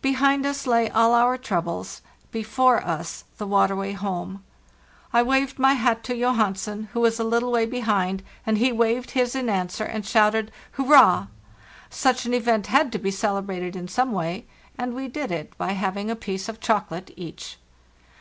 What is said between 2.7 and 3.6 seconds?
us the